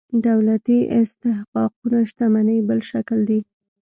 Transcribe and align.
دولتي 0.27 0.79
استحقاقونه 1.01 1.99
شتمنۍ 2.09 2.57
بل 2.67 2.79
شکل 2.91 3.19
دي. 3.29 3.39